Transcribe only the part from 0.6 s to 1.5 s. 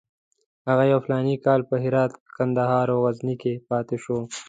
هغه یو فلاني